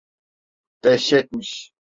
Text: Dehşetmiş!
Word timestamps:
Dehşetmiş! 0.83 1.71